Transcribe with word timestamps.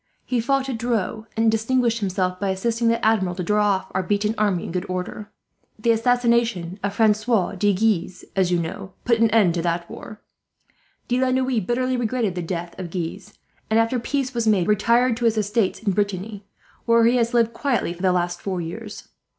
He 0.25 0.41
fought 0.41 0.67
at 0.67 0.79
Dreux, 0.79 1.27
and 1.37 1.51
distinguished 1.51 1.99
himself 1.99 2.39
by 2.39 2.49
assisting 2.49 2.87
the 2.87 3.05
Admiral 3.05 3.35
to 3.35 3.43
draw 3.43 3.67
off 3.67 3.91
our 3.93 4.01
beaten 4.01 4.33
army 4.35 4.63
in 4.63 4.71
good 4.71 4.87
order. 4.89 5.29
The 5.77 5.91
assassination 5.91 6.79
of 6.81 6.95
Francois 6.95 7.53
de 7.53 7.71
Guise, 7.71 8.25
as 8.35 8.49
you 8.51 8.57
know, 8.57 8.93
put 9.05 9.19
an 9.19 9.29
end 9.29 9.53
to 9.53 9.61
that 9.61 9.87
war. 9.91 10.19
De 11.07 11.21
la 11.21 11.29
Noue 11.29 11.61
bitterly 11.61 11.97
regretted 11.97 12.33
the 12.33 12.41
death 12.41 12.73
of 12.79 12.89
Guise 12.89 13.37
and, 13.69 13.77
after 13.79 13.99
peace 13.99 14.33
was 14.33 14.47
made, 14.47 14.67
retired 14.67 15.15
to 15.17 15.25
his 15.25 15.37
estates 15.37 15.83
in 15.83 15.91
Brittany, 15.91 16.47
where 16.87 17.05
he 17.05 17.17
has 17.17 17.35
lived 17.35 17.53
quietly 17.53 17.93
for 17.93 18.01
the 18.01 18.11
last 18.11 18.41
four 18.41 18.59
years. 18.59 19.07